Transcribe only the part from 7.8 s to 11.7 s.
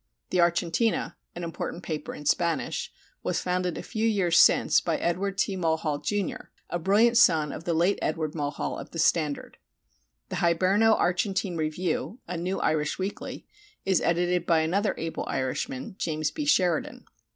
Edward Mulhall of the Standard. The Hyberno Argentine